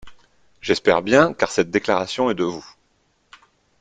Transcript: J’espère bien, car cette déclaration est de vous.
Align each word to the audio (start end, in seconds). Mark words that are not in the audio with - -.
J’espère 0.61 1.03
bien, 1.03 1.31
car 1.31 1.51
cette 1.51 1.69
déclaration 1.69 2.31
est 2.31 2.33
de 2.33 2.43
vous. 2.43 2.65